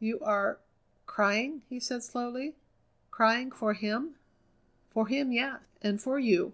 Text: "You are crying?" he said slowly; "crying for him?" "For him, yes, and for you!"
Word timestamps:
"You 0.00 0.20
are 0.20 0.60
crying?" 1.06 1.62
he 1.66 1.80
said 1.80 2.02
slowly; 2.02 2.54
"crying 3.10 3.50
for 3.50 3.72
him?" 3.72 4.16
"For 4.90 5.06
him, 5.08 5.32
yes, 5.32 5.60
and 5.80 5.98
for 5.98 6.18
you!" 6.18 6.52